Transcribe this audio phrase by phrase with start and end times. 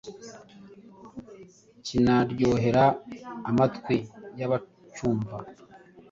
[1.85, 2.85] kinaryohera
[3.49, 3.95] amatwi
[4.39, 5.35] y’abacyumva.